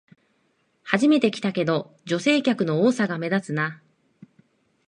[0.81, 3.83] 初めて来たけど、女性客の多さが目立つな